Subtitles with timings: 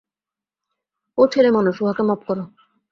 [1.17, 2.43] ও ছেলেমানুষ, উহাকে মাপ করো।